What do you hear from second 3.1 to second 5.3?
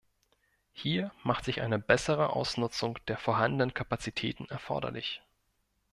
vorhandenen Kapazitäten erforderlich.